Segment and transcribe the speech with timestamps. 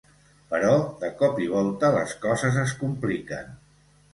[0.53, 0.71] Però
[1.03, 3.57] de cop i volta, les coses es compliquen.